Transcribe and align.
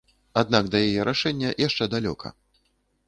Аднак 0.41 0.71
да 0.75 0.79
яе 0.87 1.03
рашэння 1.09 1.53
яшчэ 1.67 1.91
далёка. 1.95 2.27